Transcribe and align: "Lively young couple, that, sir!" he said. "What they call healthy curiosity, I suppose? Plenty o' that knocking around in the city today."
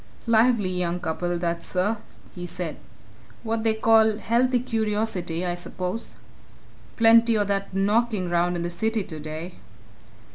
"Lively 0.25 0.71
young 0.75 0.99
couple, 0.99 1.37
that, 1.37 1.63
sir!" 1.63 1.97
he 2.33 2.47
said. 2.47 2.77
"What 3.43 3.63
they 3.63 3.75
call 3.75 4.17
healthy 4.17 4.59
curiosity, 4.59 5.45
I 5.45 5.53
suppose? 5.53 6.15
Plenty 6.97 7.37
o' 7.37 7.43
that 7.43 7.71
knocking 7.71 8.31
around 8.31 8.55
in 8.55 8.63
the 8.63 8.71
city 8.71 9.03
today." 9.03 9.53